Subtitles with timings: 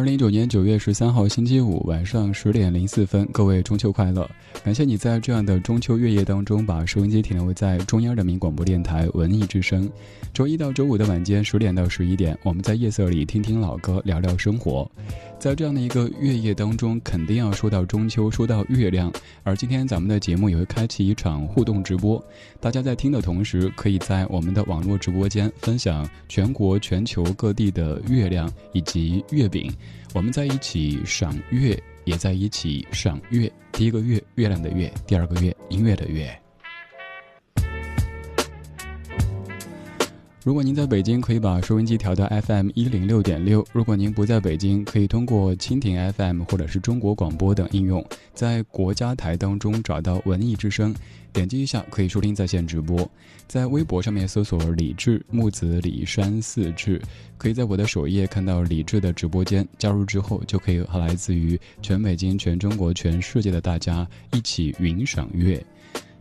[0.00, 4.26] 二零一九年九月十三号星期五晚上十点零四分，各位中秋快乐！
[4.64, 9.86] 感谢你在这样的中秋月夜当中把收音机停留在中央人民广播电台文艺之声。
[10.32, 14.90] 周一到周五的晚间十点到十一点，我们在夜色里听听老歌，聊聊生活。
[15.38, 19.12] 在这样的一个月夜当中，肯定要说到中秋，说到月亮。
[19.42, 22.22] 而今天咱们的节目也会开启一场互动直播，
[22.58, 29.70] 大家在听的同时，可以在我们的网络直播间分享全国、全球各地的月亮以及月饼。
[30.14, 33.50] 我们在一起赏月，也在一起赏月。
[33.72, 36.39] 第一个月，月亮的月；第二个月，音乐的乐。
[40.42, 50.94] 如果您在北京，可以把收音机调到 FM 一零六点六；如果您不在北京，可以通过蜻蜓 FM 或者是中国广播等应用，在国家台当中找到文艺之声，
[51.30, 53.06] 点击一下可以收听在线直播。
[53.46, 57.02] 在微博上面搜索“李志木子李山四志”，
[57.36, 59.68] 可以在我的首页看到李志的直播间。
[59.76, 65.62] 加入之后，就可以和来自于全北京、全中国、全世界的大家一起云赏月。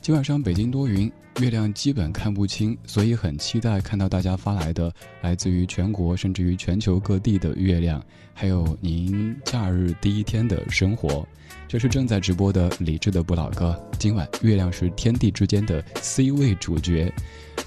[0.01, 1.11] 今晚上北京多云，
[1.41, 11.27] 月亮基本看不清，所以很期待看到大家发来的来自于全国甚至于全球各地的月亮，还有您假日第一天的生活。
[11.67, 13.77] 这是正在直播的理智的不老歌。
[13.99, 17.13] 今晚月亮是天地之间的 C 位主角，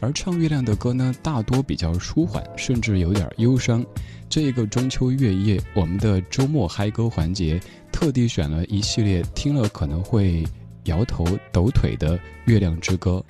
[0.00, 3.84] 而唱月亮的歌呢，大多比较舒缓，甚至有点忧伤。
[4.28, 7.60] 这个中秋月夜，我们的周末嗨歌环节，
[7.92, 10.42] 特地选了一系列听了可能会。
[10.84, 13.24] 摇头抖腿的《月亮之歌》，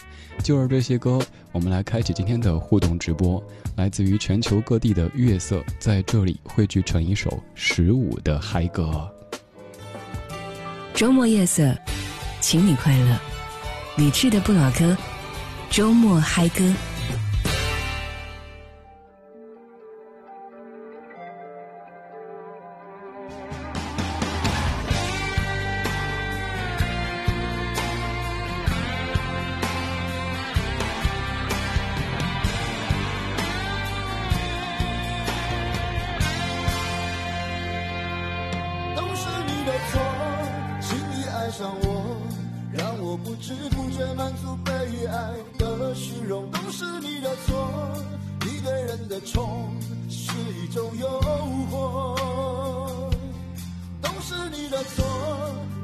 [0.44, 1.20] 就是这些歌，
[1.52, 3.42] 我们来开启今天的互动直播。
[3.76, 9.10] 来自于全球各地的月色，在这里汇聚成一首十五的嗨歌。
[10.94, 11.74] 周末夜色，
[12.40, 13.18] 请你快乐。
[13.96, 14.96] 理智的不老歌，
[15.70, 16.72] 周末嗨歌。
[49.26, 49.70] 重
[50.08, 51.08] 是一种诱
[51.70, 52.16] 惑。
[54.00, 55.04] 都是你的错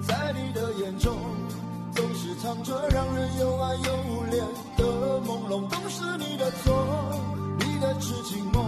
[0.03, 1.17] 在你的眼中
[1.95, 3.81] 总是藏着让人又爱又
[4.31, 4.39] 怜
[4.77, 5.69] 的朦胧。
[5.69, 6.75] 都是你的错
[7.61, 8.68] 你的痴情梦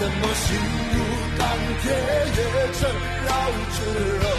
[0.00, 0.56] 怎么心
[0.92, 1.48] 如钢
[1.82, 2.88] 铁也成
[3.26, 3.30] 绕
[3.74, 3.78] 指
[4.22, 4.37] 柔。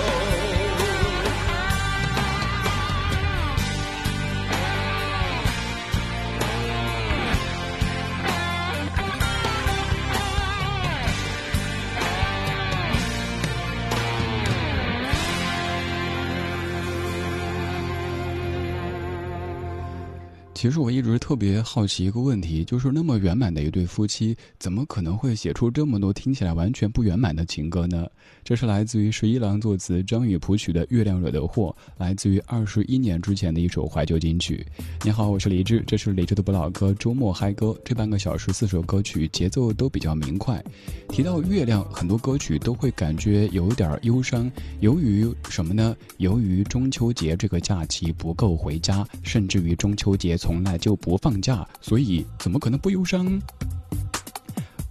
[20.60, 28.06] 其实我一直特别好奇一个问题，就是那么圆满的一对夫妻，怎么可能会写出这么多听起来完全不圆满的情歌呢？
[28.44, 34.66] 这是来自于十一郎作词、张宇谱曲的《月亮惹的祸》，来自于二十一年之前的一首怀旧金曲。
[35.06, 37.74] 你好，我是李志，这是李志的不老歌周末嗨歌。
[37.86, 40.62] 这半个小时四首歌曲节奏都比较明快。
[41.08, 44.52] 提到月亮，很多歌曲都会感觉有点忧伤，
[44.82, 45.96] 由于什么呢？
[46.18, 53.40] 由于中秋节这个假期不够回家，甚至于中秋节从从来就不放假，所以怎么可能不忧伤？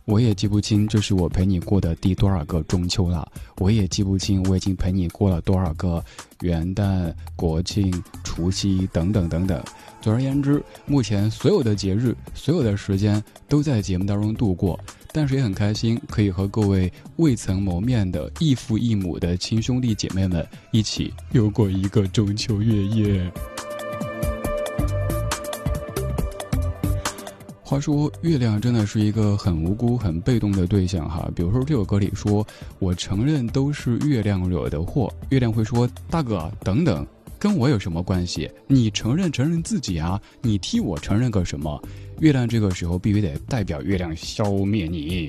[0.05, 6.00] 我也记不清这是我陪你过的第多少个中秋了，我也记不清我已经陪你过了多少个
[6.43, 9.60] 元旦、国庆、除夕等等等等。
[10.00, 14.78] 总而言之，目前所有的节日、所有的时间都在节目当中度过，
[15.12, 23.32] 但是也很开心，可以和各位未曾谋面的异父异母的亲兄弟姐妹们一起又过一个中秋月夜。
[27.69, 31.31] 话说，月亮真的是一个很无辜、很被动的对象哈。
[31.37, 32.44] 比如说这首歌里说
[32.81, 37.06] ：“我承认都是月亮惹的祸。”月亮会说：“大哥，等等，
[37.38, 38.50] 跟我有什么关系？
[38.67, 40.19] 你承认承认自己啊！
[40.41, 41.79] 你替我承认个什么？”
[42.20, 45.29] 月亮这个时候必须得代表月亮消灭你。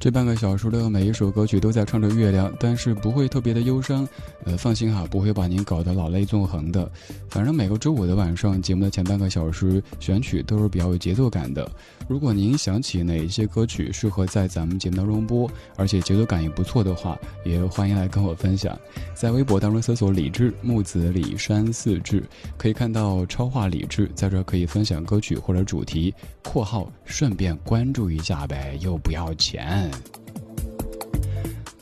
[0.00, 4.08] 这半个小时的每一首歌曲都在唱着月亮，但是不会特别的忧伤。
[4.44, 6.88] 呃，放心哈，不会把您搞得老泪纵横的。
[7.28, 11.68] 反正每个周五的晚上，节目的前半个小时选曲都是比较有节奏感的。
[12.06, 18.78] 如果您想起哪一些歌曲适合在咱们节目当中播，而且节奏感也不错的话，也欢迎来跟我分享。
[19.14, 22.22] 在微博当中搜索“李志木子李山四志”，
[22.56, 26.14] 可以看到超话李志在这可以分享歌曲或者主题
[26.44, 29.87] （括号顺便关注一下呗，又不要钱）。
[29.90, 30.17] man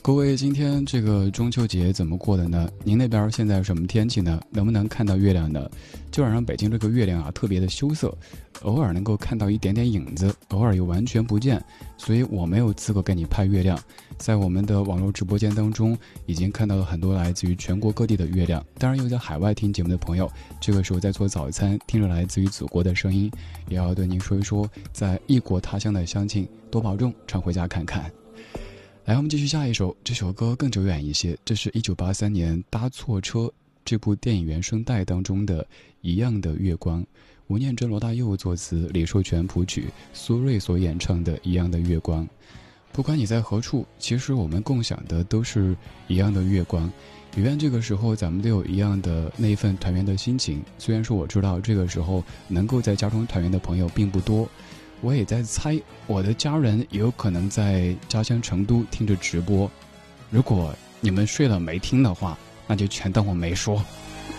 [0.07, 2.71] 各位，今天这个中秋节怎么过的呢？
[2.85, 4.41] 您那边现在什么天气呢？
[4.49, 5.69] 能不能看到月亮呢？
[6.11, 8.17] 今晚上北京这个月亮啊，特别的羞涩，
[8.61, 11.61] 偶尔能够看到一点点影子，偶尔又完全不见，
[11.97, 13.77] 所以我没有资格给你拍月亮。
[14.17, 18.65] 在我们的网络直播间当中，已经看到了很多来自于全国各地的月亮。
[18.77, 23.29] 当然，有在海外听节目的朋友，这个时候在做早餐，听着来自于祖国的声音，
[23.67, 28.09] 也要对您说一说，在异国他乡的乡亲多保重，常回家看看。
[29.07, 29.95] 来，我们继续下一首。
[30.03, 33.39] 这首歌更久远一些，这是一九八三年《搭错车》
[33.85, 35.65] 这部电影原声带当中的
[36.01, 37.01] 一样的月光。
[37.47, 42.27] 吴念真、罗大佑作词，李寿全谱曲，苏芮所演唱的一样的月光。
[42.91, 45.73] 不管你在何处，其实我们共享的都是
[46.09, 46.91] 一样的月光。
[47.37, 50.61] 也愿这个时候咱们都有一样的那一份团圆的心情。
[50.77, 54.49] 虽然说我知道这个时候能够在家中团圆的朋友并不多。
[55.01, 59.69] 我也在猜，我的家人也有可能在家乡成都听着直播。
[60.29, 63.83] 如果你们睡了没听的话，那就全当我没说。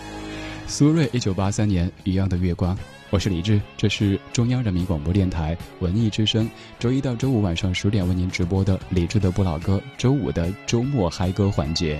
[0.67, 2.75] 苏芮，一九八三年《一样的月光》，
[3.09, 6.47] 我是李志，这是中央人民广播电台文艺之声，
[6.77, 11.99] 周一到周五晚上十点为您直播的李志的不老歌，周五的周末嗨歌环节。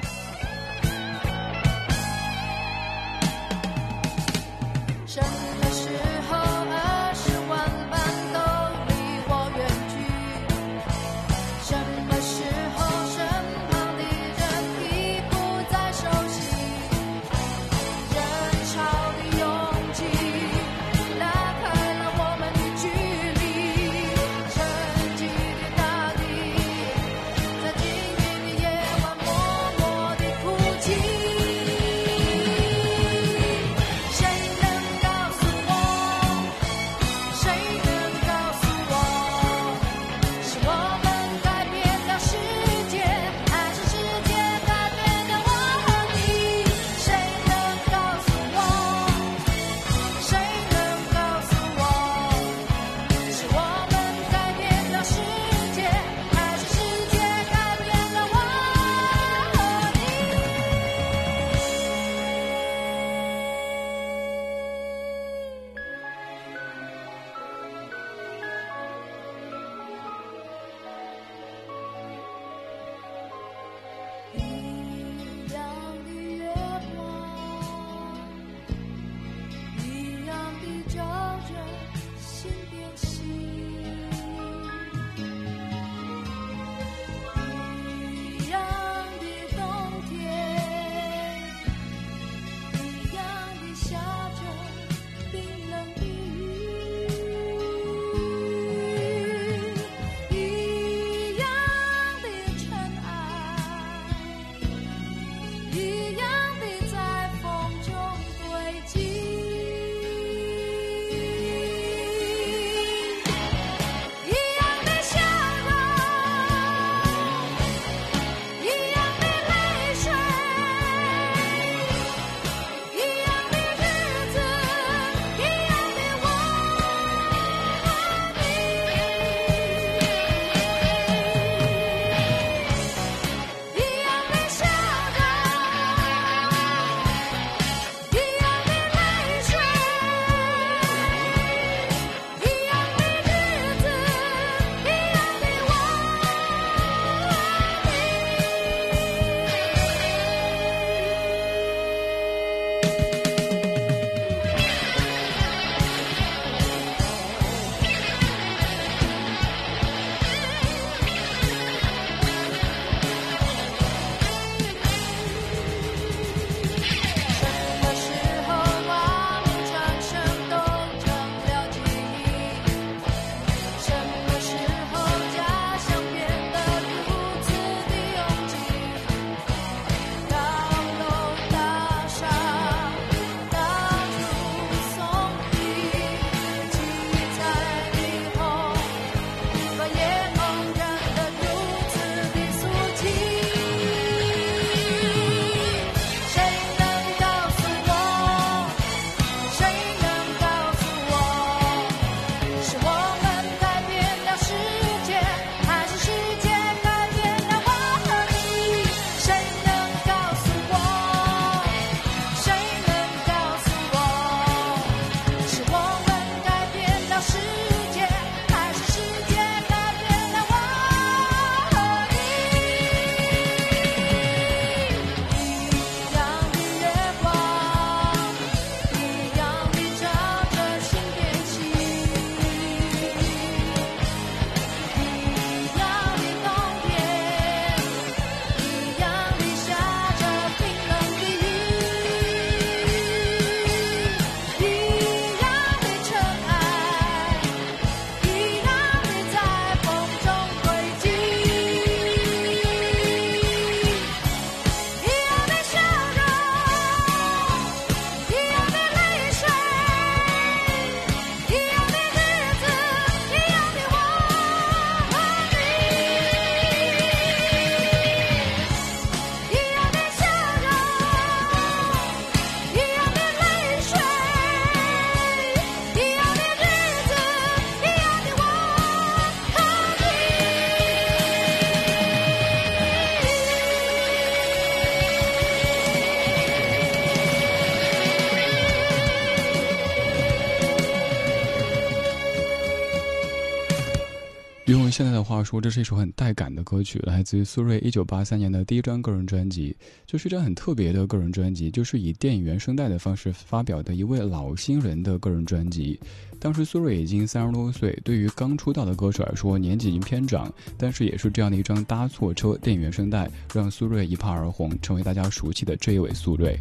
[295.49, 299.75] 说，这是一首很带感的歌曲，来自于苏芮一九八三年的第一张个人专辑，
[300.05, 305.99] 就是一张很特别的个人专辑，就是以电影原声带的方式发表的一位老新人的个人专辑。
[306.39, 316.55] 当时苏芮已经三十多岁，对于刚出道的歌手来说，年纪已经偏长，但是也是这样的一张搭错车电影原声带，让苏芮一炮而红，成为大家熟悉的这一位苏芮。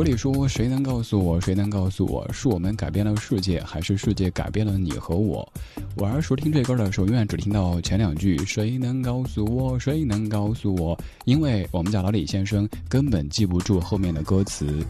[0.00, 1.38] 歌里说：“谁能告诉我？
[1.42, 2.26] 谁能告诉我？
[2.32, 5.46] 是我们改变了世界，还是世界改变了你和我？”
[5.94, 9.78] 我儿时听这歌的时候，永远只听到前两句：“谁能告诉我？
[9.78, 14.82] 谁能告诉我？”因为我们家老李先生根本记不住后面的歌词。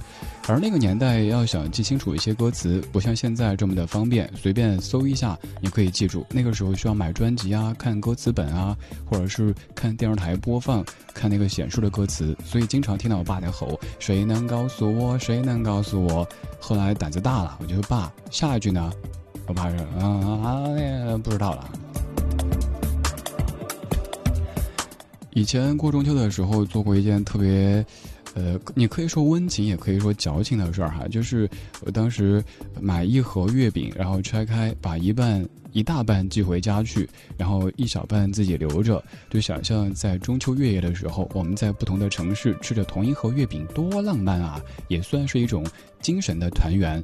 [0.48, 6.26] 而那个年代，要想记清楚一些歌词，不像现在这么的方便，随便搜一下，你可以记住。
[6.30, 12.36] 那个时候需要买专辑啊，看歌词本啊，或者是看电视台播放，看那个显示的歌词。
[12.44, 15.16] 所以经常听到我爸在吼：“谁能告诉我？
[15.20, 16.28] 谁能告诉我？”
[16.58, 18.92] 后来胆子大了，我就说：“爸，下一句呢？”
[19.46, 20.02] 我爸说：“啊
[20.42, 20.66] 啊，
[21.22, 21.70] 不知道了。”
[25.32, 27.86] 以前过中秋的时候做过一件特别。
[28.34, 31.08] 呃，你可以说温情，也可以说矫情的事儿哈。
[31.08, 31.48] 就是
[31.80, 32.42] 我当时
[32.80, 44.60] 买一盒月饼，然后拆开，把一半一大半寄回家去，然后一小半自己留着，就想象在中秋月夜的时候，我们在不同的城市吃着同一盒月饼，多浪漫啊！
[44.88, 45.66] 也算是一种
[46.00, 47.02] 精神的团圆。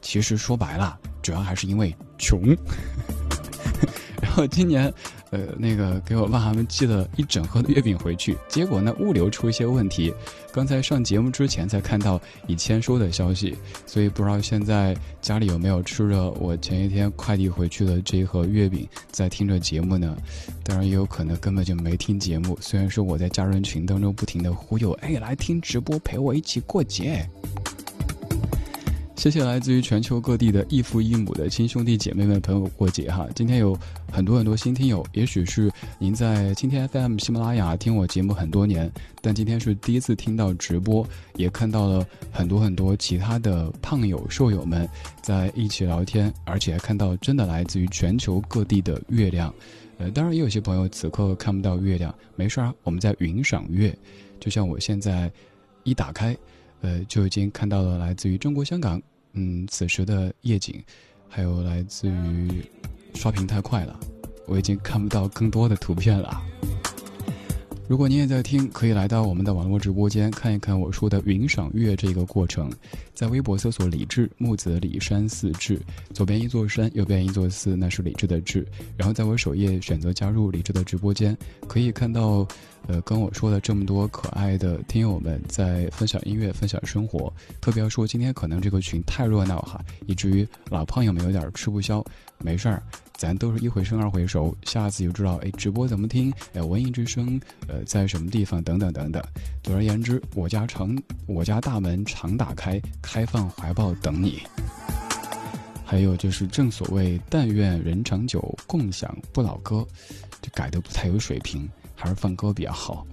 [0.00, 2.42] 其实说白了，主要还是因为穷。
[4.36, 4.92] 我今年。
[5.30, 10.14] 呃，那个给我爸他们寄了一整盒的月饼回去，结果呢物流出一些问题。
[10.52, 20.16] 刚才上节目之前才看到已签收的消息，所以不知道现在家里有没有吃着我前一天快递回去的这一盒月饼，在听着节目呢？
[20.62, 22.56] 当然也有可能根本就没听节目。
[22.60, 27.28] 虽然说我在家人群当中不停的忽悠，哎，来听直播陪我一起过节。
[29.16, 33.26] 谢谢来自于全球各地的异父异母的亲兄弟姐妹们朋友过节哈！
[33.34, 33.78] 今天有
[34.12, 38.90] 很多很多新听友，也许是您在今天 FM 喜马拉雅听我节目很多年，
[39.22, 44.86] 但今天是第一次听到直播，也看到了很多很多其他的胖友瘦友们
[45.22, 49.54] 在一起聊天，而且还看到真的来自于全球各地的月亮。
[49.96, 53.96] 呃，当然也有些朋友此刻看不到月亮，没事儿，我们在云赏月，
[54.38, 55.30] 就像我现在
[55.84, 56.36] 一打开，
[56.80, 59.00] 呃，就已经看到了来自于中国香港。
[59.32, 60.82] 嗯，此时的夜景，
[61.28, 62.62] 还有来自于
[63.14, 63.98] 刷屏太快了，
[64.46, 66.40] 我已经看不到更多的图片了。
[67.86, 72.70] 如果你也在听，可以来到我们的网络直播间看一看我说的云赏月这个过程。
[73.12, 75.78] 在微博搜索“李志木子李山寺志”，
[76.14, 78.66] 左边一座山，右边一座寺，那是李志的志。
[78.96, 81.36] 然后在我首页选择加入李志的直播间，
[81.68, 82.48] 可以看到，
[82.86, 87.32] 呃，跟我说的这么多可爱的听友们在分享音乐、分享生活。
[87.60, 92.04] 特别要说，今天可能这个群太热闹哈，以至于老胖友们有点吃不消。
[92.38, 92.82] 没事儿。
[93.16, 96.32] 咱都是一回生二回熟，下次就知道哎，直播怎么听？
[96.52, 98.60] 哎，文艺之声，呃，在什么地方？
[98.64, 99.22] 等等等等。
[99.62, 104.42] 总而言之，我家常，我家大门常打开，开放怀抱等你。
[105.84, 109.86] 还有就是，正所谓“但愿人长久，共享不老歌”，
[110.42, 113.06] 这改的不太有水平，还是放歌比较好。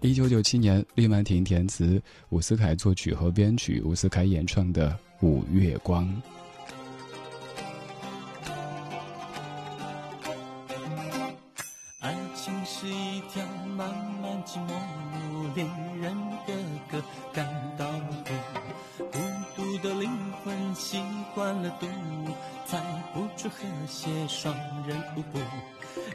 [0.00, 4.90] 一九九七年，厉曼婷填词，伍思凯作曲和编曲，伍思凯演唱的
[5.26, 6.06] 《五月光》。
[12.00, 13.44] 爱情是一条
[13.76, 13.88] 漫
[14.22, 14.70] 漫寂寞
[15.32, 15.66] 路，恋
[16.00, 16.54] 人的
[16.88, 17.44] 歌感
[17.76, 19.18] 到孤独，孤
[19.56, 20.08] 独的灵
[20.44, 21.02] 魂习
[21.34, 21.88] 惯了独，
[22.66, 22.78] 才
[23.12, 24.54] 不出和谐双
[24.86, 25.40] 人舞步。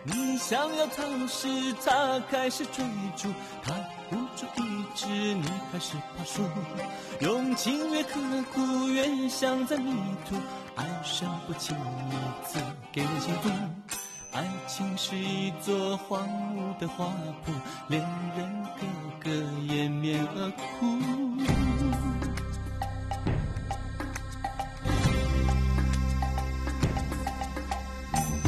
[0.06, 1.48] 你想要逃时，
[1.86, 2.84] 他开始追
[3.16, 3.30] 逐，
[3.64, 3.74] 他
[4.10, 6.44] 不住一直，你开始怕输，
[7.22, 8.20] 用情越刻
[8.54, 9.94] 苦，越想在迷
[10.28, 10.36] 途，
[10.76, 12.60] 爱上不轻易赐
[12.92, 13.50] 给人幸福，
[14.34, 17.54] 爱情是一座荒芜的花圃，
[17.88, 18.02] 恋
[18.38, 19.32] 人个个
[19.74, 21.00] 掩面而哭。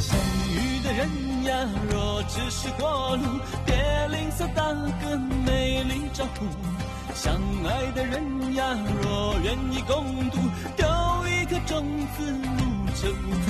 [0.01, 0.19] 相
[0.51, 1.09] 遇的人
[1.45, 3.75] 呀，若只是过路，别
[4.09, 4.63] 吝啬打
[5.03, 6.45] 个美丽招呼。
[7.13, 7.33] 相
[7.65, 8.65] 爱的人呀，
[9.01, 10.37] 若愿意共度，
[10.75, 10.85] 丢
[11.27, 11.85] 一颗种
[12.17, 12.59] 子入
[12.95, 13.11] 尘
[13.45, 13.47] 土。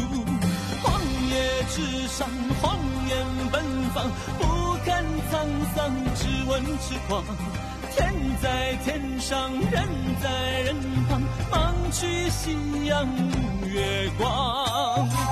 [0.83, 2.27] 荒野之上，
[2.61, 2.77] 荒
[3.07, 3.15] 野
[3.51, 4.05] 奔放，
[4.39, 4.43] 不
[4.85, 5.33] 看沧
[5.75, 7.23] 桑，只问痴狂。
[7.95, 9.87] 天在天上，人
[10.21, 10.29] 在
[10.61, 10.75] 人
[11.09, 12.55] 旁，忙去夕
[12.85, 15.24] 阳无月光。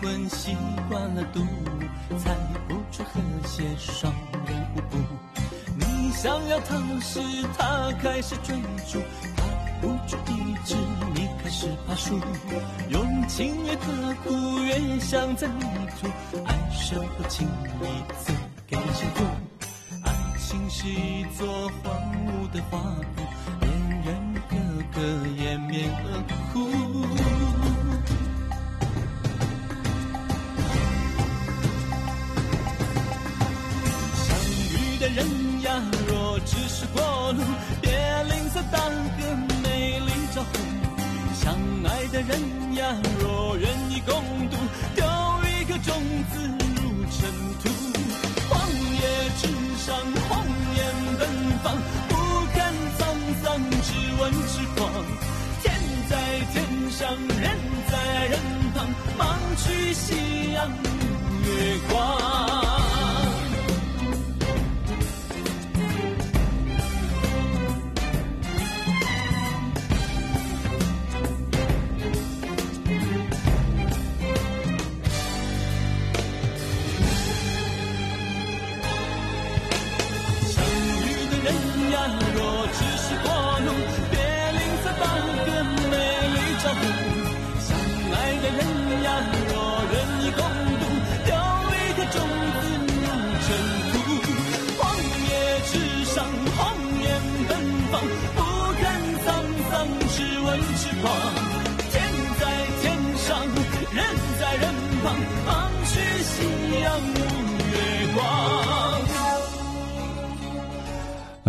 [0.00, 0.56] 魂习
[0.88, 2.34] 惯了独舞猜
[2.66, 4.10] 不出和谐双
[4.46, 4.96] 人舞步。
[5.76, 7.20] 你想要他时，
[7.56, 8.56] 他开始追
[8.88, 8.98] 逐，
[9.36, 9.44] 他
[9.82, 10.74] 不住一直，
[11.14, 12.18] 你开始爬树。
[12.88, 13.82] 用情越刻
[14.24, 15.64] 苦，越想在迷
[16.00, 16.08] 途，
[16.44, 17.46] 爱上不轻
[17.82, 17.84] 易
[18.18, 18.32] 赐
[18.66, 19.24] 给幸福。
[20.04, 21.46] 爱情是一座
[21.82, 21.92] 荒
[22.26, 23.20] 芜的花圃，
[23.60, 23.70] 恋
[24.06, 24.08] 人
[24.48, 24.54] 个
[24.98, 26.08] 个掩面而
[26.52, 26.79] 哭。
[35.14, 37.42] 人呀，若只是过路，
[37.80, 40.52] 别吝啬打个美丽招呼。
[41.34, 41.52] 相
[41.84, 44.14] 爱的人呀，若愿意共
[44.48, 44.56] 度，
[44.94, 45.04] 丢
[45.48, 45.94] 一颗种
[46.32, 47.18] 子入尘
[47.60, 47.68] 土。
[48.48, 48.52] 荒
[48.92, 49.00] 野
[49.40, 49.42] 之
[49.84, 49.96] 上，
[50.28, 50.30] 荒
[50.76, 50.78] 野
[51.18, 51.20] 奔
[51.62, 51.76] 放，
[52.08, 52.12] 不
[52.54, 52.58] 看
[52.98, 53.00] 沧
[53.42, 53.44] 桑，
[53.82, 53.88] 只
[54.20, 54.78] 问痴狂。
[55.62, 55.64] 天
[56.08, 56.12] 在
[56.52, 57.00] 天上，
[57.40, 57.58] 人
[57.90, 58.38] 在人
[58.74, 58.86] 旁，
[59.18, 60.68] 忙去夕阳
[61.44, 61.48] 月
[61.90, 62.79] 光。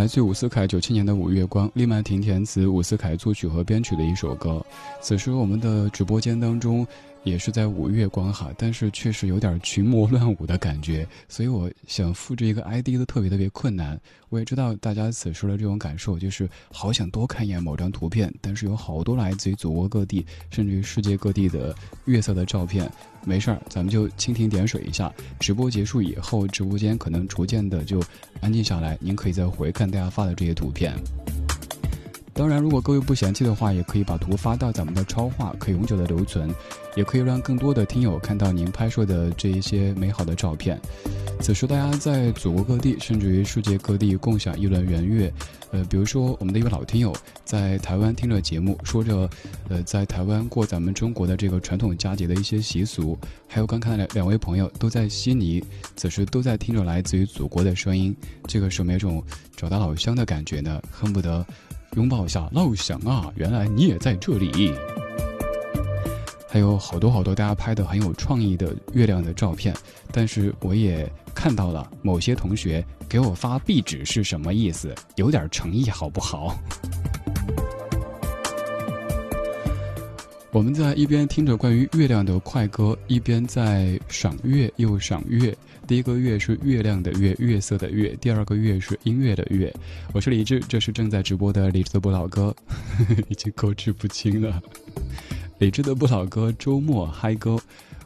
[0.02, 4.60] 来自伍思凯九七年的《五月光》，利曼婷填词，伍思凯作曲和编曲的一首歌。
[5.00, 6.88] 此时我们的直播间当中。
[7.24, 14.00] 也是在五月光哈，但是确实有点群魔乱舞的感觉， 所以我想复制一个 ID 都特别特别困难。
[14.30, 22.90] 我也知道大家此时的这种感受，就是好想多看一眼某张图片，但是有好多来自于祖国各地，甚至于世界各地的月色的照片。
[23.24, 25.14] 没事儿，咱们就蜻蜓点水一下。
[25.40, 28.02] 直播结束以后，直播间可能逐渐的就
[28.40, 30.96] 安静下来，您可以再回看大家发的这些图片。
[32.34, 36.50] 当然，如果各位不嫌弃的话，也可以把图发到咱们的超话，可以永久的留存，
[36.96, 40.80] 也可以让更多的听友看到您拍摄的这一些美好的照片。
[41.42, 45.32] 此时，大家在祖国各地，甚至于世界各地共享一轮圆月。
[45.72, 47.14] 呃，比如说我们的一位老听友
[47.46, 49.30] 在台湾听着节目，说着，
[49.70, 53.18] 呃，在台湾过咱们中国的这个传统佳节的一些习俗。
[53.48, 55.64] 还有刚看两两位朋友都在悉尼，
[55.96, 58.16] 此时都在听着来自于祖国的声音，
[58.48, 59.24] 这个是没种
[59.56, 60.82] 找到老乡的感觉呢？
[60.92, 61.46] 恨不得。
[61.96, 63.30] 拥抱一下老乡啊！
[63.36, 64.74] 原来你也在这里。
[66.48, 69.76] 还有好多好多大家拍的很有创意的月亮的照片，
[70.12, 74.96] 但是我也看到了某些同学给我发壁纸是什么意思？
[75.16, 76.58] 有点诚意好不好？
[80.54, 85.56] 我们在一边听着关于月亮的快歌，一边在赏月又赏月。
[85.88, 89.74] 第一个月是月亮的月，月色的月；第二个月是音乐的月。
[90.14, 92.56] 我是李志，这是正在直播的李志的不老歌，
[93.28, 94.62] 已经口齿不清了。
[95.60, 97.60] 李志的不老歌，周末嗨歌。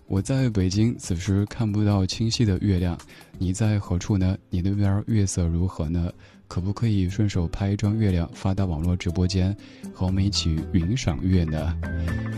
[0.08, 2.98] 我在北京，此时看不到清晰的月亮，
[3.38, 4.38] 你在何处呢？
[4.50, 6.12] 你那边月色如何呢？
[6.48, 9.56] 可不可以顺手拍一张月亮发到网络直播间，
[9.94, 11.76] 和我们一起云赏月呢？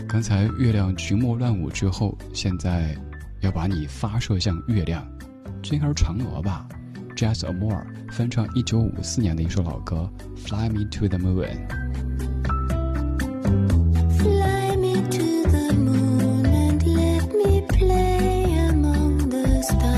[0.08, 2.96] 刚才月亮群魔乱舞之后，现在
[3.40, 5.06] 要把你发射向月亮。
[5.62, 6.68] 这应该是嫦娥吧
[7.16, 11.68] ，Jazz Amore 翻唱一九五四年的一首老歌《Fly Me to the Moon》。
[14.18, 19.97] Fly me to the moon and let me play among the stars.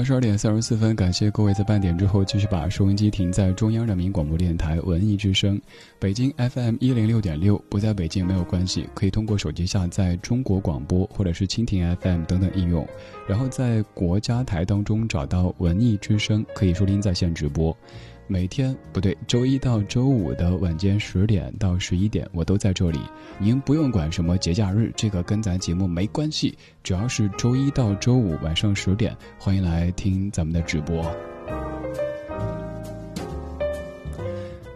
[0.00, 5.60] 二十二点三十四分，感谢各位在半点之后继续把收音机停在中央人民广播电台文艺之声，
[5.98, 7.62] 北京 FM 一零六点六。
[7.68, 12.88] 不在北京没有关系，可以通过手机下载中国广播或者是蜻蜓 FM 等等应用，
[13.28, 17.76] 然后在国家台当中找到文艺之声，可以收听在线直播。
[18.30, 23.00] 每天不对，周一到周五的晚间十点到十一点，我都在这里。
[23.40, 26.56] 您不用管什么节假日，这个跟咱节目没关系。
[26.84, 31.04] 只要是周一到周五晚上十点，欢迎来听咱们的直播。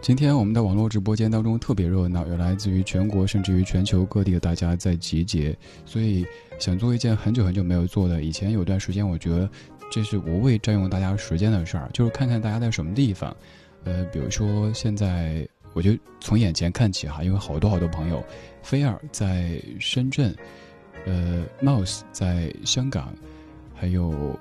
[0.01, 6.25] 今天我们的网络直播间当中特别热闹，有来自于全国甚至于全球各地的大家在集结，所以
[6.59, 8.21] 想做一件很久很久没有做的。
[8.21, 9.49] 以前有段时间，我觉得。
[9.91, 13.35] 这是无谓占用大家时间的事儿，就是看看大家在什么地方，
[13.83, 18.23] 呃，比如说现在，我就从眼前看起哈，因为好多好多朋友，
[18.61, 20.35] 菲尔在深圳，
[21.05, 23.13] 呃，Mouse 在香港，
[23.73, 24.37] 还有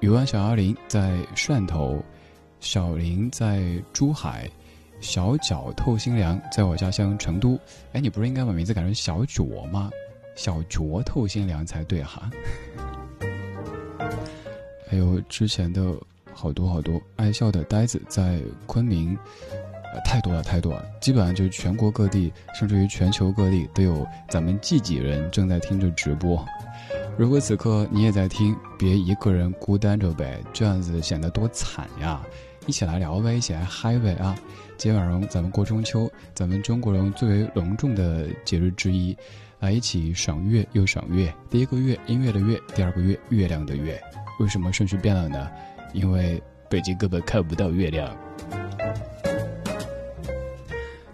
[0.00, 2.02] 鱼湾小阿林在汕头，
[2.58, 4.50] 小林在珠海，
[5.00, 7.58] 小脚透心凉在我家乡成都。
[7.92, 9.90] 哎，你不是应该把名字改成小卓吗？
[10.34, 12.30] 小卓透心凉才对哈。
[14.86, 15.94] 还有之前的
[16.32, 19.16] 好多好多爱笑的呆子在昆明，
[20.04, 26.44] 太多了太多了，基本上就是全国各地，甚至于全球各地都有咱们自己人正在听着直播。
[27.16, 32.20] 如果此刻你也在听，别一个人孤单着呗，这样子显得多惨呀！
[32.68, 34.36] 一起来聊呗，一起来嗨呗啊！
[34.76, 39.16] 今晚上咱们过中秋，咱们中国人最为隆重的节日之一，
[39.58, 41.34] 来一起赏月又赏月。
[41.48, 43.98] 第一个月音乐的月，第二个月月亮的月。
[44.38, 45.48] 为什么顺序变了呢？
[45.94, 48.14] 因为北京根本看不到月亮。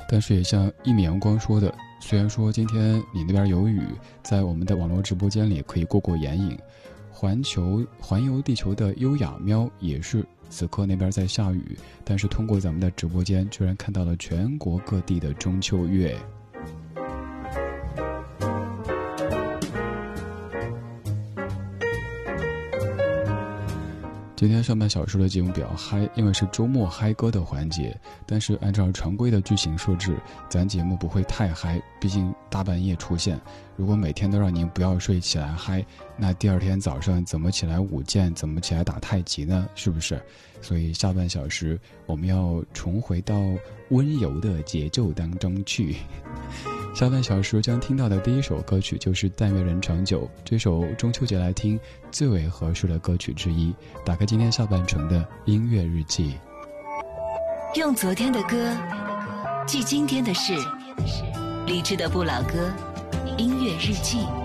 [0.09, 3.81] 但是也像一米阳光说的，虽然说今天你那边有雨，
[4.25, 6.59] 在我们的网络直播间里可以过过眼瘾。
[7.17, 16.19] 环球环游地球的优雅喵也是此刻那边在下雨，但是通过咱们的直播间，居然看到了全国各地的中秋月。
[24.37, 27.97] 今天上半小时的节目比较嗨，因为是周末嗨歌的环节。
[28.27, 30.17] 但是按照常规的剧情设置，
[30.51, 33.41] 咱节目不会太嗨，毕竟大半夜出现。
[33.77, 39.69] 如果每天都让您不要睡起来嗨，那第二天早上怎么起来舞剑，怎么起来打太极呢？
[39.77, 40.21] 是不是？
[40.65, 43.39] 所以下半小时我们要重回到
[43.91, 45.97] 温柔的节奏当中去。
[46.97, 51.79] 下半小时将听到的第一首歌曲就是《但愿人长久》，这首中秋节来听
[52.11, 53.75] 最为合适的歌曲之一。
[54.07, 56.35] 打开今天下半程的音乐日记，
[57.75, 58.75] 用昨天的歌
[59.67, 60.55] 记今天的事，
[61.67, 62.73] 理智的不老歌，
[63.37, 64.44] 音乐日记。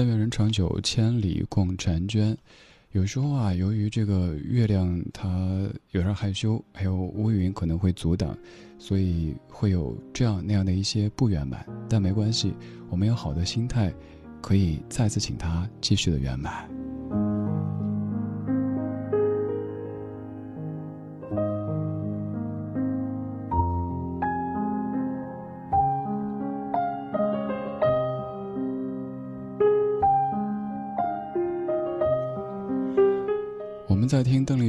[0.00, 2.34] 但愿人长久，千里共婵娟。
[2.92, 8.34] 有时候啊，由于这个月亮它有点害羞，还有乌云可能会阻挡，
[8.78, 11.66] 所以会有这样那样的一些不圆满。
[11.86, 12.54] 但没关系，
[12.88, 13.92] 我们有好的心态，
[14.40, 16.66] 可以再次请它继续的圆满。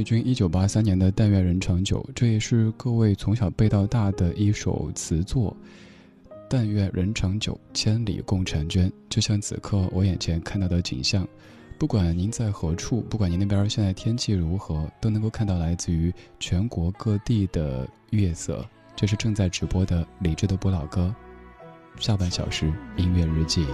[0.02, 5.56] 君一九八三年的《但愿人长久》，这也是各位从小背到大的一首词作。
[6.48, 8.92] 但愿人长久，千里共婵娟。
[9.08, 11.26] 就像此刻我眼前看到的景象，
[11.78, 18.64] 不管您在何处，不管您那边现在天气如何，都能够看到来自于全国各地的月色。
[18.94, 21.14] 这是正在直播的理智的不老歌，
[21.98, 23.64] 下半小时音乐日记。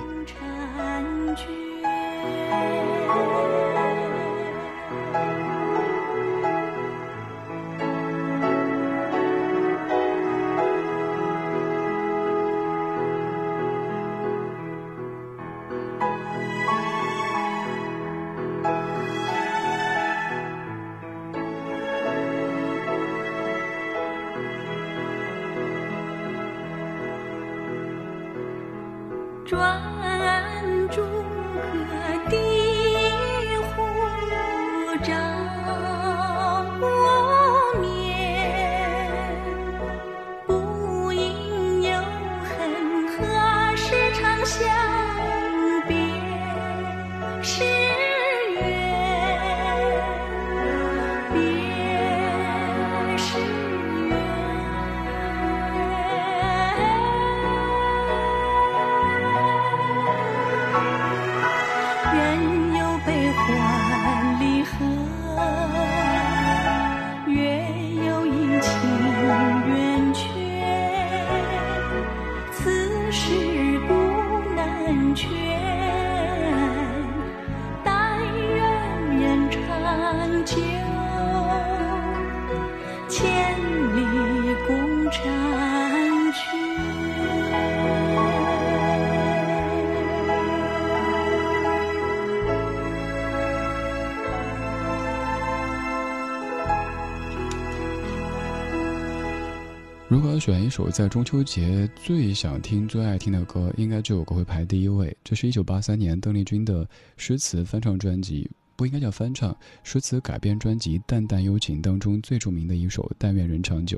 [100.39, 105.17] 选一首在中秋节最想听、最爱听的歌，应该这首歌会排第一位。
[105.25, 113.97] 这是一九八三年邓丽君的诗词翻唱专辑，不应该叫翻唱，诗词改编专辑《淡淡幽情》当中最著名的一首《但愿人长久》。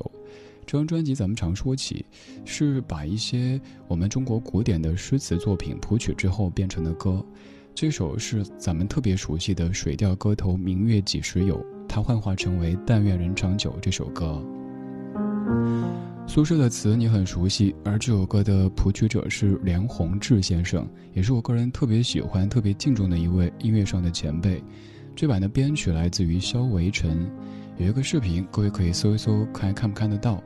[0.67, 2.05] 这张专辑咱们常说起，
[2.45, 7.25] 是把一些我们中国古典的诗词作品谱曲之后变成的歌。
[7.75, 14.45] 这首是咱们特别熟悉的《水调歌头·明月几时有》，它幻化成为《但愿人长久》这首歌。
[16.27, 24.63] 苏轼的词你很熟悉，而这首歌的谱曲者是梁鸿志先生，也是我个人特别喜欢、特别敬重的一位音乐上的前辈。
[25.17, 27.29] 这版的编曲来自于萧维辰，
[27.79, 30.41] 有一个视频，各位可以搜一搜，看看不看得到。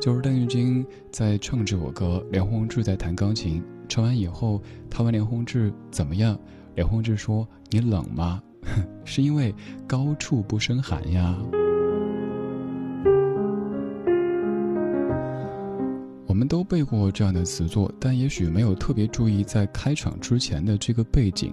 [0.00, 3.62] 就是邓丽君在唱这首歌，梁鸿志在弹钢琴。
[3.88, 6.38] 唱完以后，他问梁鸿志怎么样，
[6.74, 8.42] 梁鸿志说：“你冷吗？
[9.04, 9.54] 是因为
[9.86, 11.36] 高处不胜寒呀。”
[16.46, 21.52] 都背过这样的词作，但也许没有特别注意在开场之前的这个背景。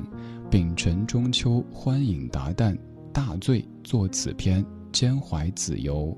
[0.50, 2.78] 丙辰中秋，欢饮达旦，
[3.12, 6.16] 大醉作此篇，兼怀子由。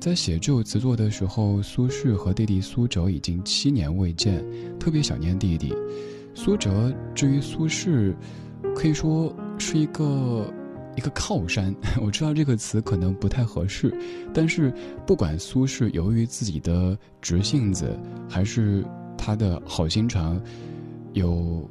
[0.00, 4.44] 在写这首词作的时候，苏轼和弟弟苏辙已经七年未见，
[4.78, 5.74] 特别想念弟弟。
[6.34, 8.14] 苏辙至于苏轼，
[8.74, 10.52] 可以说是一个。
[10.96, 13.94] 一个靠山， 我知道这个词可能不太合适，
[14.34, 14.72] 但是
[15.06, 18.84] 不管苏轼由于自己的直性子，还是
[19.16, 20.40] 他的好心肠，
[21.12, 21.68] 有，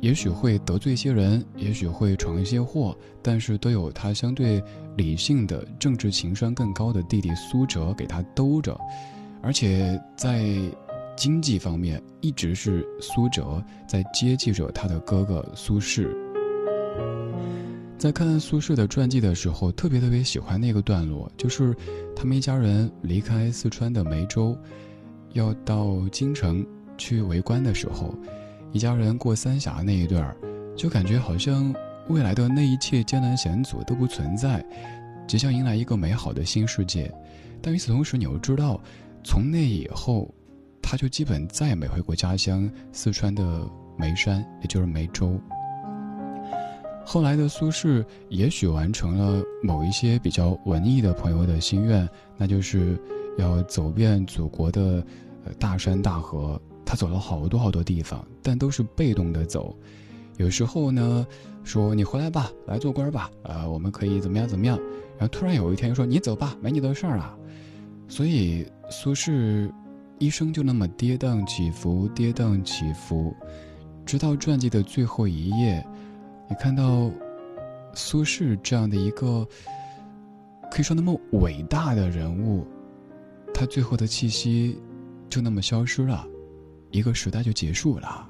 [0.00, 4.62] 也许会得罪一些人，也许会闯一些祸，但是都有他相对
[4.96, 8.78] 理性的、政治情商更高的弟弟苏辙给他兜着，
[9.40, 10.44] 而且在
[11.16, 16.06] 经济方面，一直是苏辙在接济着他的哥哥苏轼。
[17.98, 21.74] 在看苏轼的传记的时候，特别特别喜欢那个段落，就是
[22.14, 24.56] 他们一家人离开四川的梅州，
[25.32, 26.64] 要到京城
[26.98, 28.14] 去为官的时候，
[28.72, 30.36] 一家人过三峡那一段
[30.76, 31.74] 就感觉好像
[32.08, 34.64] 未来的那一切艰难险阻都不存在，
[35.26, 37.10] 即将迎来一个美好的新世界。
[37.62, 38.78] 但与此同时，你又知道，
[39.24, 40.32] 从那以后，
[40.82, 43.66] 他就基本再也没回过家乡四川的
[43.96, 45.40] 眉山，也就是眉州。
[47.08, 52.98] 后来的苏轼也许完成了某一些比较文艺的朋友的心愿，那就是
[53.38, 55.06] 要走遍祖国的
[55.44, 56.60] 呃大山大河。
[56.84, 59.76] 他走了好多好多地方，但都是被动的走。
[60.36, 61.24] 有时候呢，
[61.62, 64.76] 说你回来吧，来做官吧，呃，我们可以怎么样怎么样。
[65.16, 67.36] 然后突然有一天说你走吧，没你的事儿了。
[68.08, 69.70] 所以苏轼
[70.18, 73.32] 一生就那么跌宕起伏，跌宕起伏，
[74.04, 75.84] 直到传记的最后一页，
[76.48, 77.10] 你看到
[77.94, 79.46] 苏轼这样的一个
[80.70, 82.66] 可以说那么伟大的人物，
[83.52, 84.80] 他最后的气息
[85.28, 86.26] 就那么消失了。
[86.90, 88.28] 一个时代就结束了。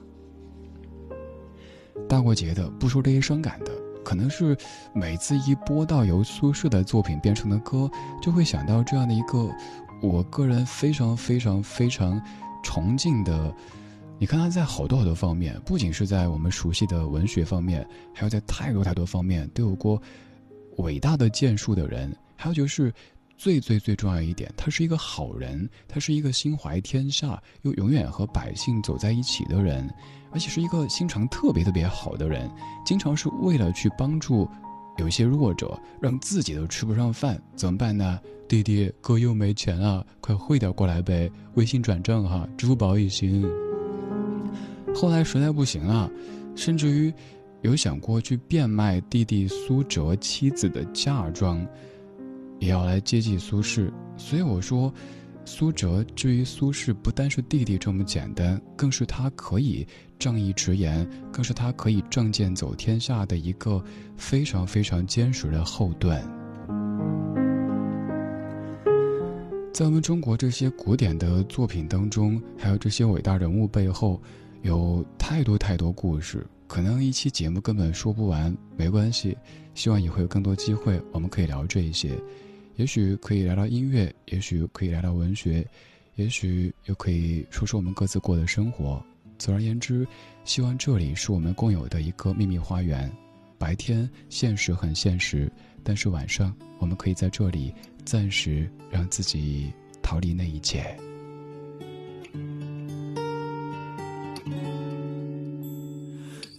[2.08, 3.72] 大过节的，不说这些伤感的，
[4.04, 4.56] 可能是
[4.94, 7.90] 每次一播到由苏轼的作品编成的歌，
[8.22, 9.48] 就会想到这样的一个
[10.02, 12.20] 我个人非常非常非常
[12.62, 13.54] 崇敬的。
[14.18, 20.00] 你看他在好多好多方面，不仅是在我们熟悉的文学方面，还有在太多太多方面都有过
[20.78, 22.14] 伟大的建树的人。
[22.36, 22.92] 还有就是。
[23.38, 29.86] 最最最重要一点，他是一个好人，他是一个心怀天下又永远和百姓走在一起的人，
[30.32, 32.50] 而且是一个心肠特别特别好的人，
[32.86, 34.48] 经常是为了去帮助
[34.96, 38.18] 有一些弱者，让自己都吃不上饭，怎么办呢？
[38.48, 43.46] 弟弟，哥又没钱了，快汇点过来呗，微信转账哈，支付宝也行。
[44.96, 46.10] 后来实在不行了，
[46.54, 47.12] 甚至于
[47.60, 51.64] 有想过去变卖弟弟苏辙妻子的嫁妆。
[52.58, 54.90] 也要来接济苏轼，所以我说，
[55.44, 59.86] 苏辙至于苏轼，不单是弟弟这么简单，更是他可以
[60.18, 63.84] 仗义直言，更是他可以仗剑走天下的一个
[64.16, 66.18] 非常非常坚实的后盾。
[69.74, 74.18] 在我们中国这些古典的作品当中，还有这些伟大人物背后，
[74.66, 79.38] 有太多太多故事，可能一期节目根本说不完，没关系，
[79.76, 82.18] 希望以后有更多机会，我们可以聊这一些。
[82.74, 85.64] 也许可以聊聊音乐，也许可以聊聊文学，
[86.16, 89.00] 也许又可以说说我们各自过的生活。
[89.38, 90.04] 总而言之，
[90.44, 93.08] 希望这里是我们共有的一个秘密花园。
[93.58, 95.48] 白天现实很现实，
[95.84, 97.72] 但是晚上我们可以在这里
[98.04, 100.98] 暂时让自己逃离那一切。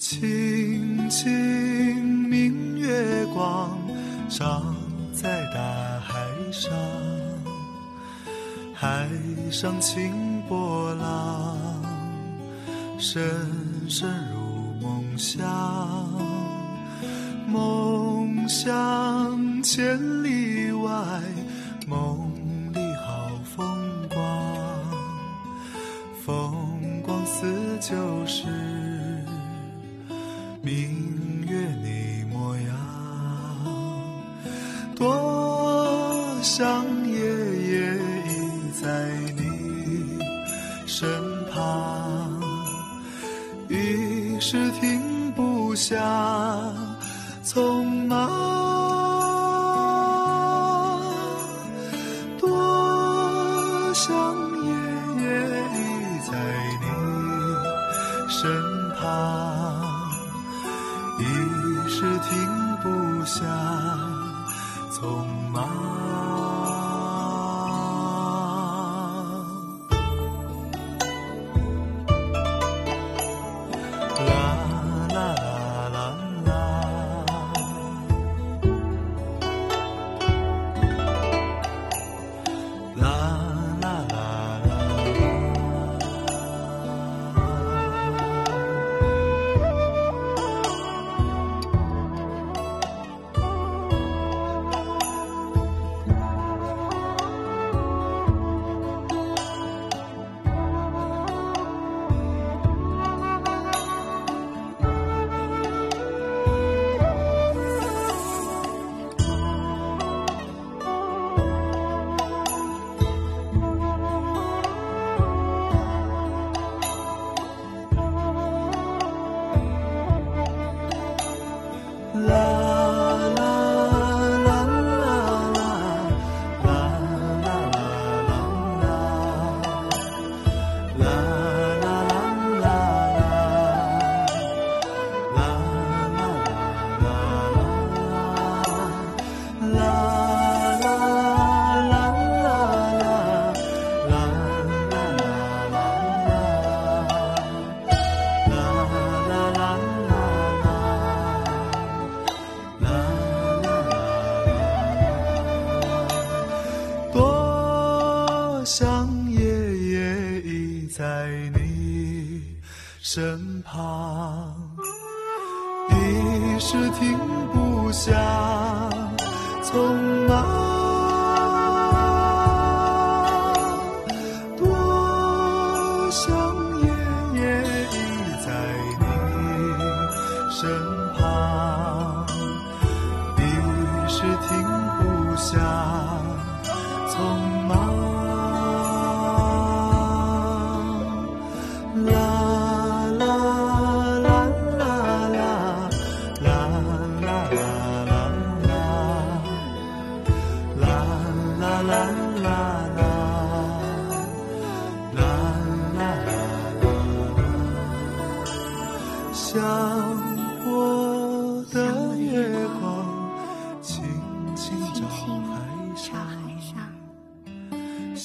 [0.09, 3.77] 轻轻明月光，
[4.29, 4.63] 照
[5.11, 6.15] 在大海。
[6.49, 6.71] 上，
[8.73, 9.09] 海
[9.51, 11.57] 上清波浪，
[12.97, 13.21] 深
[13.89, 15.37] 深入梦乡。
[17.45, 21.21] 梦想千里外，
[21.85, 22.31] 梦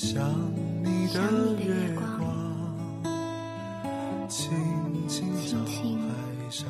[0.03, 0.20] 想
[0.82, 1.20] 你的
[1.64, 2.03] 月光。
[4.28, 4.50] 轻
[5.07, 6.68] 轻照海上，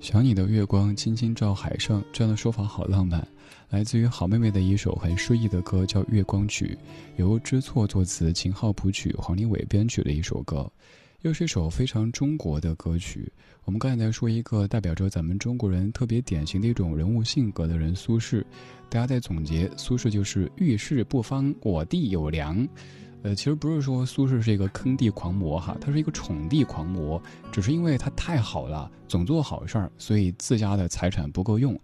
[0.00, 3.26] 想你的月光，轻轻照海上这样的说法好浪漫，
[3.70, 6.78] 来自于好妹妹的一首很诗意的歌，叫《月光曲》，
[7.16, 10.70] 由知错作词，秦昊谱曲，黄立伟编曲的一首歌，
[11.24, 13.32] 又是一首非常中国的歌曲。
[13.64, 18.44] 我们刚才在说一个代表着咱们中国人特别典型的一种人物性格的人苏轼，
[18.90, 22.68] 大家在总结苏轼就是遇事不方，我弟有粮。
[23.22, 27.18] 呃，其实不是说苏轼是一个坑弟狂魔哈，他是一个宠弟狂魔，
[27.50, 31.74] 只是因为他太好了，总做好事儿，所以自家的财产不够用，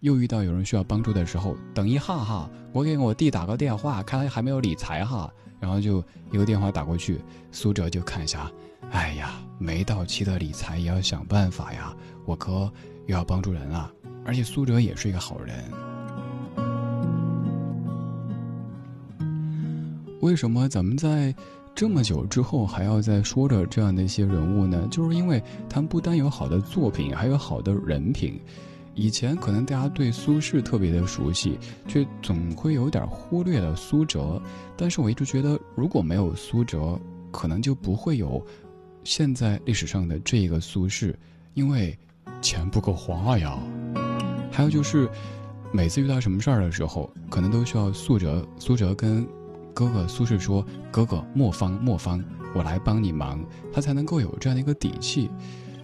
[0.00, 5.28] 又遇到有人需要帮助的时候，等一下哈，我给我弟打个电话，看他还没有理财哈，
[5.58, 5.98] 然后就
[6.30, 7.18] 一个电话打过去，
[7.50, 8.48] 苏辙就看一下，
[8.90, 12.72] 哎呀，没到期的理财也要想办法呀，我哥
[13.06, 13.90] 又要帮助人了，
[14.24, 15.56] 而且苏辙也是一个好人。
[20.20, 21.34] 为什么咱们在
[21.74, 24.88] 这么久之后还要再说着这样的一些人物呢？
[24.90, 28.40] 就是因为他们不单有好的作品，还有好的人品。
[28.94, 31.58] 以前可能大家对苏轼特别的熟悉，
[31.88, 34.40] 却总会有点忽略了苏辙。
[34.76, 36.98] 但是我一直觉得，如果没有苏辙，
[37.32, 38.40] 可能就不会有
[39.04, 41.14] 现在历史上的这个苏轼，
[41.52, 41.96] 因为
[42.40, 43.56] 钱不够花呀。
[44.50, 45.08] 还有就是，
[45.72, 49.26] 每次遇到什么事儿的时候，可能都需要苏辙，苏辙跟。
[49.74, 52.22] 哥哥苏轼说：“哥哥莫慌莫慌，
[52.54, 53.44] 我来帮你忙。”
[53.74, 55.28] 他才能够有这样的一个底气。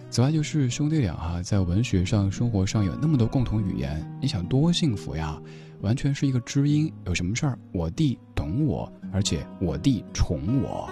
[0.09, 5.37] 此外，就是兄弟俩哈，在文学上、生活上有那么多共同语言，你想多幸福呀！
[5.81, 6.89] 完全是一个知音。
[7.05, 10.89] 有什么事儿，我弟懂我，而且我弟宠我。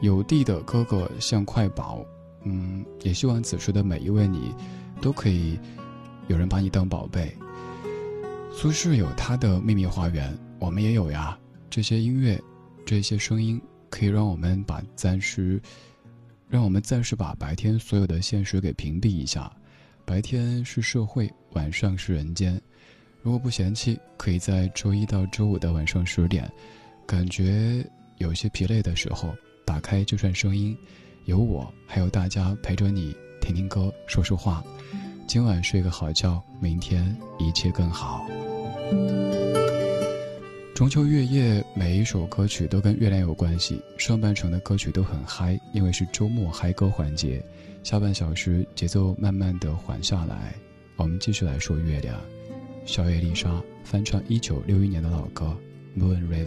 [0.00, 2.04] 有弟的哥哥像块宝，
[2.44, 4.54] 嗯，也希望此时的每一位你，
[5.00, 5.58] 都可以
[6.28, 7.34] 有人把你当宝贝。
[8.52, 10.36] 苏轼有他的秘密花园。
[10.60, 11.36] 我们也有呀，
[11.68, 12.40] 这些音乐，
[12.86, 13.60] 这些声音，
[13.90, 15.60] 可以让我们把暂时，
[16.48, 19.52] 让我们暂时把白天所有的现实给屏蔽一下。
[20.06, 22.58] 白天是社会，晚上是人间。
[23.20, 26.50] 如果不嫌弃，可以在周一到周五的晚上十点，
[27.06, 27.84] 感觉
[28.18, 29.34] 有些疲累的时候，
[29.64, 30.76] 打开这串声音，
[31.24, 34.62] 有我，还有大家陪着你听听歌，说说话。
[35.26, 38.26] 今晚睡个好觉，明天一切更好。
[40.74, 43.80] 中秋月夜，每一首歌曲都跟月亮有关系。
[43.96, 47.42] 上半程的歌曲都很嗨，因为是周末嗨歌环节。
[47.82, 50.54] 下半小时节奏慢慢的缓下来，
[50.96, 52.20] 我们继续来说月亮。
[52.86, 55.56] 小野丽莎翻唱一九六一年的老歌
[56.00, 56.46] 《Moon River》。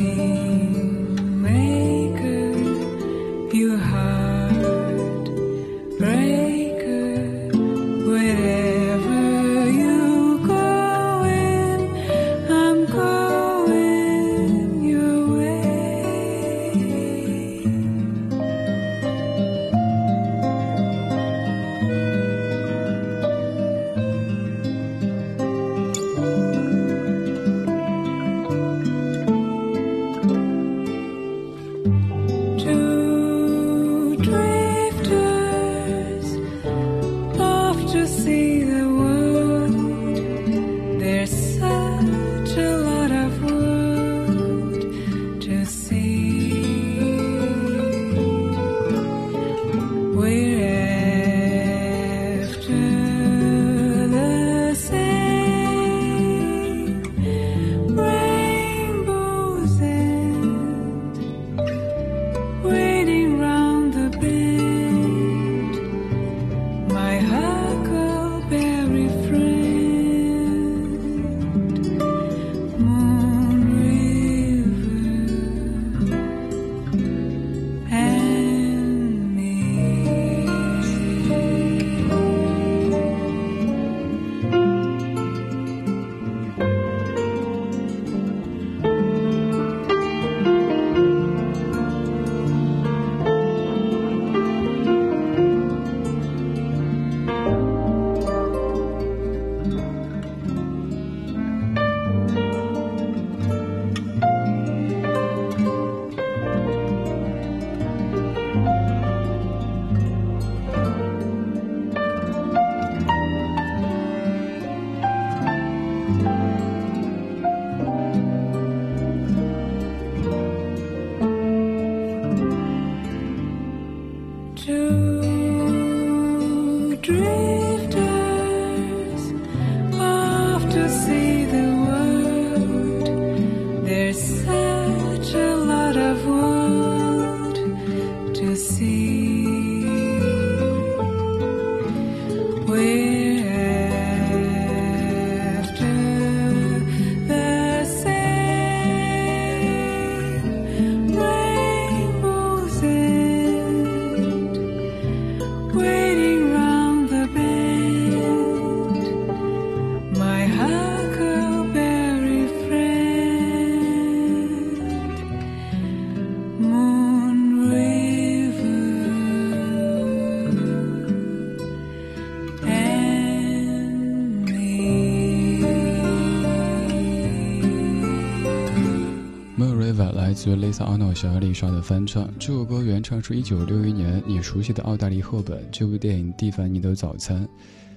[180.81, 187.45] 自 Lisa Arnold 小丽莎的翻唱，这首歌原唱是一九六一年你熟悉的奥黛丽·赫本这部电影《蒂凡尼的早餐》。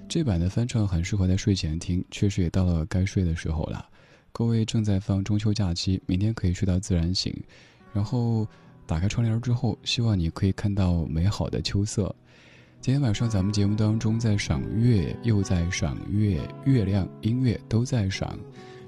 [0.06, 3.86] 这版的翻唱很适合在睡前听，确实也到了该睡的时候了。
[4.32, 7.34] 各位正在放中秋假期，明天可以睡到自然醒。
[7.94, 8.46] 然后
[8.86, 12.14] 打开窗帘之后，希望你可以看到美好的秋色。
[12.82, 18.38] 今天晚上咱们节目当中在赏月，又在赏月，月亮、音乐都在赏。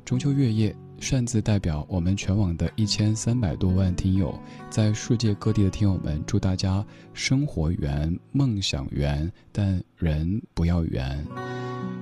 [0.07, 0.75] 中秋月夜。
[1.01, 4.33] 擅自代表我们全网的一千三百多万听友，
[4.71, 6.83] 在世界各地的听友们，祝大家
[7.13, 11.23] 生活圆、梦想圆，但人不要圆。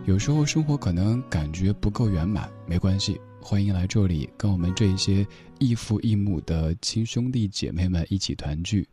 [0.05, 5.26] 有时候生活可能感觉不够圆满，没关系，欢迎来这里跟我们这些
[5.59, 8.86] 异父异母的亲兄弟姐妹们一起团聚，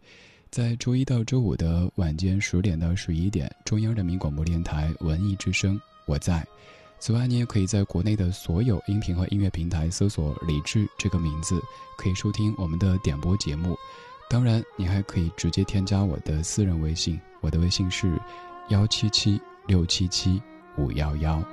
[0.49, 6.43] 在周一到周五的晚间十点到十一点，中央人民广播电台文艺之声，我在。
[7.01, 11.59] 此外，你也可以在国内的所有音频和音乐平台搜索“李志”这个名字，
[11.97, 13.75] 可以收听我们的点播节目。
[14.29, 18.21] 当然，你还可以直接添加我的私人微信，我的微信是
[18.69, 20.39] 幺七七六七七
[20.77, 21.43] 五幺幺。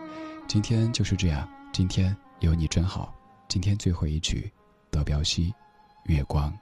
[0.47, 3.15] 今天就是这样，今天有你真好。
[3.49, 4.53] 今天最后一曲，
[4.91, 5.51] 德彪西，
[6.05, 6.53] 月光。